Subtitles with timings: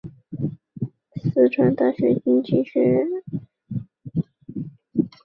[1.13, 3.07] 毕业于四川大学经济学院。